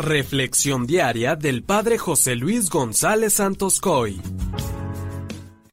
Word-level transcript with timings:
Reflexión 0.00 0.86
diaria 0.86 1.36
del 1.36 1.62
Padre 1.62 1.98
José 1.98 2.34
Luis 2.34 2.70
González 2.70 3.34
Santos 3.34 3.80
Coy. 3.80 4.18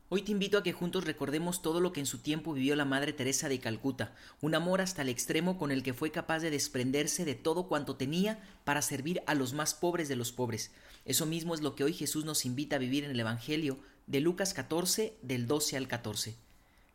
Hoy 0.09 0.21
te 0.23 0.33
invito 0.33 0.57
a 0.57 0.63
que 0.63 0.73
juntos 0.73 1.05
recordemos 1.05 1.61
todo 1.61 1.79
lo 1.79 1.93
que 1.93 2.01
en 2.01 2.05
su 2.05 2.17
tiempo 2.17 2.51
vivió 2.51 2.75
la 2.75 2.83
Madre 2.83 3.13
Teresa 3.13 3.47
de 3.47 3.59
Calcuta, 3.59 4.13
un 4.41 4.53
amor 4.53 4.81
hasta 4.81 5.01
el 5.01 5.07
extremo 5.07 5.57
con 5.57 5.71
el 5.71 5.81
que 5.81 5.93
fue 5.93 6.11
capaz 6.11 6.39
de 6.39 6.51
desprenderse 6.51 7.23
de 7.23 7.35
todo 7.35 7.69
cuanto 7.69 7.95
tenía 7.95 8.43
para 8.65 8.81
servir 8.81 9.21
a 9.27 9.33
los 9.33 9.53
más 9.53 9.73
pobres 9.73 10.09
de 10.09 10.17
los 10.17 10.33
pobres. 10.33 10.71
Eso 11.05 11.25
mismo 11.25 11.55
es 11.55 11.61
lo 11.61 11.75
que 11.75 11.85
hoy 11.85 11.93
Jesús 11.93 12.25
nos 12.25 12.45
invita 12.45 12.75
a 12.75 12.79
vivir 12.79 13.05
en 13.05 13.11
el 13.11 13.19
Evangelio 13.21 13.79
de 14.07 14.19
Lucas 14.19 14.53
14 14.53 15.15
del 15.21 15.47
12 15.47 15.77
al 15.77 15.87
14. 15.87 16.35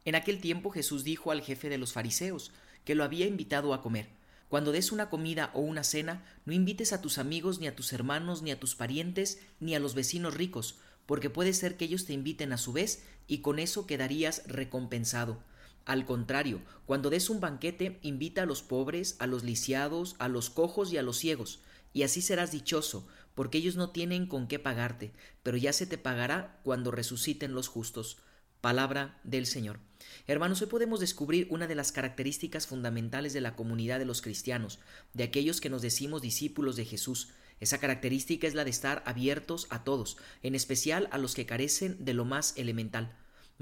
En 0.04 0.16
aquel 0.16 0.38
tiempo 0.38 0.68
Jesús 0.68 1.02
dijo 1.02 1.30
al 1.30 1.40
jefe 1.40 1.70
de 1.70 1.78
los 1.78 1.94
fariseos, 1.94 2.52
que 2.84 2.94
lo 2.94 3.04
había 3.04 3.26
invitado 3.26 3.72
a 3.72 3.80
comer, 3.80 4.08
cuando 4.52 4.70
des 4.70 4.92
una 4.92 5.08
comida 5.08 5.50
o 5.54 5.60
una 5.60 5.82
cena, 5.82 6.26
no 6.44 6.52
invites 6.52 6.92
a 6.92 7.00
tus 7.00 7.16
amigos, 7.16 7.58
ni 7.58 7.68
a 7.68 7.74
tus 7.74 7.94
hermanos, 7.94 8.42
ni 8.42 8.50
a 8.50 8.60
tus 8.60 8.74
parientes, 8.74 9.40
ni 9.60 9.74
a 9.74 9.80
los 9.80 9.94
vecinos 9.94 10.34
ricos, 10.34 10.78
porque 11.06 11.30
puede 11.30 11.54
ser 11.54 11.78
que 11.78 11.86
ellos 11.86 12.04
te 12.04 12.12
inviten 12.12 12.52
a 12.52 12.58
su 12.58 12.74
vez 12.74 13.02
y 13.26 13.38
con 13.38 13.58
eso 13.58 13.86
quedarías 13.86 14.42
recompensado. 14.46 15.42
Al 15.86 16.04
contrario, 16.04 16.60
cuando 16.84 17.08
des 17.08 17.30
un 17.30 17.40
banquete, 17.40 17.98
invita 18.02 18.42
a 18.42 18.44
los 18.44 18.62
pobres, 18.62 19.16
a 19.20 19.26
los 19.26 19.42
lisiados, 19.42 20.16
a 20.18 20.28
los 20.28 20.50
cojos 20.50 20.92
y 20.92 20.98
a 20.98 21.02
los 21.02 21.16
ciegos, 21.16 21.60
y 21.94 22.02
así 22.02 22.20
serás 22.20 22.52
dichoso, 22.52 23.08
porque 23.34 23.56
ellos 23.56 23.76
no 23.76 23.88
tienen 23.88 24.26
con 24.26 24.48
qué 24.48 24.58
pagarte, 24.58 25.14
pero 25.42 25.56
ya 25.56 25.72
se 25.72 25.86
te 25.86 25.96
pagará 25.96 26.60
cuando 26.62 26.90
resuciten 26.90 27.54
los 27.54 27.68
justos. 27.68 28.18
Palabra 28.62 29.18
del 29.24 29.46
Señor. 29.46 29.80
Hermanos, 30.28 30.62
hoy 30.62 30.68
podemos 30.68 31.00
descubrir 31.00 31.48
una 31.50 31.66
de 31.66 31.74
las 31.74 31.90
características 31.90 32.68
fundamentales 32.68 33.32
de 33.32 33.40
la 33.40 33.56
comunidad 33.56 33.98
de 33.98 34.04
los 34.04 34.22
cristianos, 34.22 34.78
de 35.14 35.24
aquellos 35.24 35.60
que 35.60 35.68
nos 35.68 35.82
decimos 35.82 36.22
discípulos 36.22 36.76
de 36.76 36.84
Jesús. 36.84 37.30
Esa 37.58 37.78
característica 37.78 38.46
es 38.46 38.54
la 38.54 38.62
de 38.62 38.70
estar 38.70 39.02
abiertos 39.04 39.66
a 39.70 39.82
todos, 39.82 40.16
en 40.44 40.54
especial 40.54 41.08
a 41.10 41.18
los 41.18 41.34
que 41.34 41.44
carecen 41.44 42.04
de 42.04 42.14
lo 42.14 42.24
más 42.24 42.56
elemental. 42.56 43.12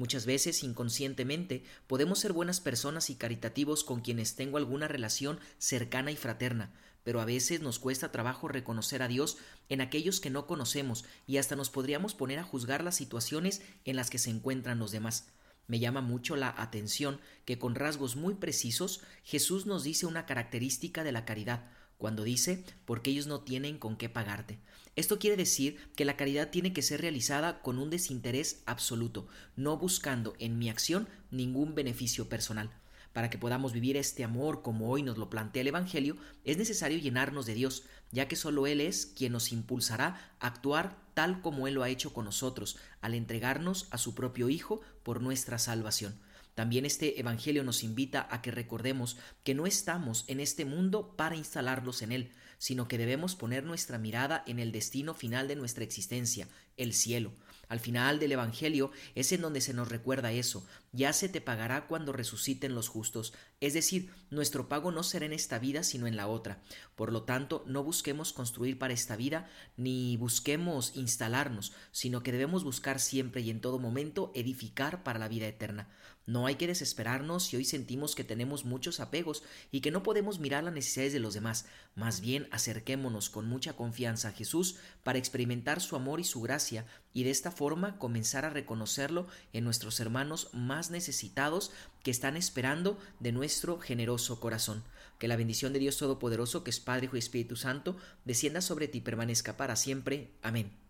Muchas 0.01 0.25
veces, 0.25 0.65
inconscientemente, 0.65 1.62
podemos 1.87 2.20
ser 2.20 2.33
buenas 2.33 2.59
personas 2.59 3.11
y 3.11 3.17
caritativos 3.17 3.84
con 3.84 4.01
quienes 4.01 4.34
tengo 4.34 4.56
alguna 4.56 4.89
relación 4.89 5.39
cercana 5.59 6.11
y 6.11 6.17
fraterna, 6.17 6.73
pero 7.05 7.20
a 7.20 7.27
veces 7.27 7.61
nos 7.61 7.79
cuesta 7.79 8.11
trabajo 8.11 8.48
reconocer 8.48 9.03
a 9.03 9.09
Dios 9.09 9.37
en 9.69 9.83
aquellos 9.83 10.19
que 10.21 10.31
no 10.31 10.47
conocemos 10.47 11.05
y 11.27 11.37
hasta 11.37 11.55
nos 11.55 11.69
podríamos 11.69 12.15
poner 12.15 12.39
a 12.39 12.45
juzgar 12.45 12.83
las 12.83 12.95
situaciones 12.95 13.61
en 13.84 13.95
las 13.95 14.09
que 14.09 14.17
se 14.17 14.31
encuentran 14.31 14.78
los 14.78 14.91
demás. 14.91 15.27
Me 15.67 15.81
llama 15.81 16.01
mucho 16.01 16.34
la 16.34 16.55
atención 16.56 17.21
que 17.45 17.59
con 17.59 17.75
rasgos 17.75 18.17
muy 18.17 18.37
precisos 18.37 19.03
Jesús 19.23 19.67
nos 19.67 19.84
dice 19.84 20.06
una 20.06 20.25
característica 20.25 21.05
de 21.05 21.12
la 21.12 21.27
caridad, 21.27 21.69
cuando 22.01 22.25
dice 22.25 22.65
porque 22.87 23.11
ellos 23.11 23.27
no 23.27 23.43
tienen 23.43 23.79
con 23.79 23.97
qué 23.97 24.09
pagarte. 24.09 24.59
Esto 24.97 25.19
quiere 25.19 25.37
decir 25.37 25.77
que 25.95 26.06
la 26.06 26.17
caridad 26.17 26.51
tiene 26.51 26.73
que 26.73 26.83
ser 26.83 27.03
realizada 27.03 27.61
con 27.61 27.79
un 27.79 27.91
desinterés 27.91 28.62
absoluto, 28.67 29.29
no 29.55 29.77
buscando 29.77 30.34
en 30.39 30.59
mi 30.59 30.71
acción 30.71 31.09
ningún 31.31 31.75
beneficio 31.75 32.28
personal. 32.28 32.71
Para 33.12 33.28
que 33.28 33.39
podamos 33.39 33.73
vivir 33.73 33.97
este 33.97 34.25
amor 34.25 34.62
como 34.62 34.89
hoy 34.89 35.03
nos 35.03 35.19
lo 35.19 35.28
plantea 35.28 35.62
el 35.62 35.69
Evangelio, 35.69 36.17
es 36.45 36.56
necesario 36.56 36.98
llenarnos 36.98 37.45
de 37.45 37.55
Dios, 37.55 37.84
ya 38.12 38.28
que 38.28 38.37
solo 38.37 38.67
Él 38.67 38.81
es 38.81 39.06
quien 39.06 39.33
nos 39.33 39.53
impulsará 39.53 40.34
a 40.41 40.47
actuar 40.47 40.97
tal 41.12 41.43
como 41.43 41.69
Él 41.69 41.75
lo 41.75 41.83
ha 41.83 41.91
hecho 41.91 42.15
con 42.15 42.25
nosotros, 42.25 42.78
al 43.03 43.15
entregarnos 43.15 43.89
a 43.91 43.98
su 43.98 44.15
propio 44.15 44.48
Hijo 44.48 44.81
por 45.03 45.21
nuestra 45.21 45.59
salvación. 45.59 46.19
También 46.61 46.84
este 46.84 47.19
Evangelio 47.19 47.64
nos 47.64 47.83
invita 47.83 48.28
a 48.30 48.42
que 48.42 48.50
recordemos 48.50 49.16
que 49.44 49.55
no 49.55 49.66
estamos 49.66 50.27
en 50.28 50.41
este 50.41 50.66
mundo 50.66 51.16
para 51.16 51.34
instalarlos 51.34 52.03
en 52.03 52.12
él, 52.12 52.33
sino 52.61 52.89
que 52.89 52.98
debemos 52.98 53.36
poner 53.36 53.64
nuestra 53.64 53.97
mirada 53.97 54.44
en 54.47 54.58
el 54.58 54.70
destino 54.70 55.14
final 55.14 55.48
de 55.48 55.56
nuestra 55.56 55.83
existencia, 55.83 56.47
el 56.77 56.92
cielo. 56.92 57.33
Al 57.69 57.80
final 57.80 58.19
del 58.19 58.33
Evangelio 58.33 58.91
es 59.14 59.33
en 59.33 59.41
donde 59.41 59.62
se 59.62 59.72
nos 59.72 59.89
recuerda 59.89 60.30
eso, 60.33 60.66
ya 60.93 61.12
se 61.12 61.28
te 61.28 61.41
pagará 61.41 61.87
cuando 61.87 62.12
resuciten 62.12 62.75
los 62.75 62.88
justos, 62.88 63.32
es 63.60 63.75
decir, 63.75 64.10
nuestro 64.28 64.69
pago 64.69 64.91
no 64.91 65.03
será 65.04 65.25
en 65.25 65.32
esta 65.32 65.59
vida 65.59 65.84
sino 65.84 66.06
en 66.06 66.16
la 66.16 66.26
otra. 66.26 66.60
Por 66.97 67.12
lo 67.12 67.22
tanto, 67.22 67.65
no 67.66 67.82
busquemos 67.82 68.32
construir 68.32 68.78
para 68.78 68.92
esta 68.92 69.16
vida 69.16 69.48
ni 69.77 70.16
busquemos 70.19 70.97
instalarnos, 70.97 71.72
sino 71.92 72.22
que 72.22 72.32
debemos 72.32 72.62
buscar 72.62 73.00
siempre 73.00 73.41
y 73.41 73.50
en 73.50 73.60
todo 73.60 73.78
momento 73.78 74.32
edificar 74.34 75.03
para 75.03 75.19
la 75.19 75.28
vida 75.28 75.47
eterna. 75.47 75.88
No 76.27 76.47
hay 76.47 76.54
que 76.56 76.66
desesperarnos 76.66 77.44
si 77.44 77.56
hoy 77.56 77.65
sentimos 77.65 78.15
que 78.15 78.22
tenemos 78.22 78.65
muchos 78.65 79.00
apegos 79.00 79.42
y 79.72 79.81
que 79.81 79.91
no 79.91 80.03
podemos 80.03 80.38
mirar 80.38 80.62
las 80.62 80.75
necesidades 80.75 81.12
de 81.12 81.19
los 81.19 81.34
demás. 81.34 81.66
Más 81.97 82.21
bien 82.21 82.48
acerquémonos 82.50 83.31
con 83.31 83.47
mucha 83.47 83.75
confianza 83.75 84.28
a 84.28 84.33
Jesús 84.33 84.77
para 85.03 85.19
experimentar 85.19 85.81
su 85.81 85.97
amor 85.97 86.21
y 86.21 86.25
su 86.25 86.41
gracia 86.41 86.87
y 87.12 87.25
de 87.25 87.31
esta 87.31 87.50
forma 87.50 87.99
comenzar 87.99 88.44
a 88.44 88.50
reconocerlo 88.50 89.27
en 89.53 89.65
nuestros 89.65 90.00
hermanos 90.00 90.49
más 90.53 90.91
necesitados 90.91 91.72
que 92.03 92.10
están 92.10 92.37
esperando 92.37 92.99
de 93.19 93.33
nuestro 93.33 93.78
generoso 93.78 94.41
corazón. 94.41 94.84
Que 95.19 95.28
la 95.28 95.37
bendición 95.37 95.72
de 95.72 95.78
Dios 95.78 95.99
Todopoderoso, 95.99 96.65
que 96.65 96.71
es 96.71 96.81
Padre, 96.81 97.10
y 97.12 97.19
Espíritu 97.19 97.56
Santo, 97.56 97.97
descienda 98.25 98.60
sobre 98.60 98.89
ti 98.89 98.99
y 98.99 99.03
permanezca 99.03 99.56
para 99.56 99.77
siempre. 99.77 100.31
Amén. 100.43 100.90